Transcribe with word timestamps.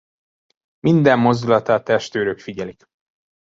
Minden 0.79 1.19
mozdulatát 1.19 1.83
testőrök 1.83 2.39
figyelik. 2.39 2.87